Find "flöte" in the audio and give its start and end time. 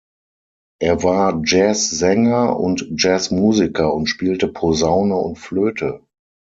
5.37-6.01